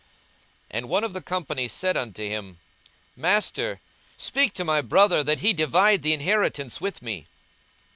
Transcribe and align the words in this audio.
42:012:013 0.01 0.09
And 0.71 0.89
one 0.89 1.03
of 1.03 1.13
the 1.13 1.21
company 1.21 1.67
said 1.67 1.95
unto 1.95 2.23
him, 2.27 2.57
Master, 3.15 3.79
speak 4.17 4.51
to 4.55 4.65
my 4.65 4.81
brother, 4.81 5.23
that 5.23 5.41
he 5.41 5.53
divide 5.53 6.01
the 6.01 6.13
inheritance 6.13 6.81
with 6.81 7.03
me. 7.03 7.27